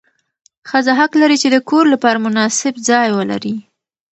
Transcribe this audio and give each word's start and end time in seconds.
ښځه 0.69 0.91
حق 0.99 1.11
لري 1.21 1.37
چې 1.43 1.47
د 1.51 1.57
کور 1.69 1.85
لپاره 1.93 2.23
مناسب 2.25 2.73
ځای 2.89 3.07
ولري. 3.17 3.55